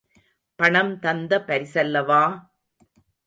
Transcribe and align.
பணம் 0.59 0.99
தந்த 0.99 1.39
பரிசல்லவா! 1.47 2.23